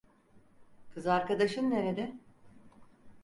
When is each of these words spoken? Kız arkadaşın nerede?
Kız 0.93 1.07
arkadaşın 1.07 1.69
nerede? 1.71 2.15